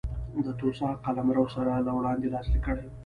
[0.45, 2.91] د توسا قلمرو سره له وړاندې لاسلیک کړی و.